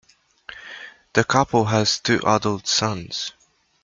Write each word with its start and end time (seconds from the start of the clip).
The 1.13 1.23
couple 1.23 1.65
has 1.65 1.99
two 1.99 2.21
adult 2.25 2.65
sons. 2.65 3.33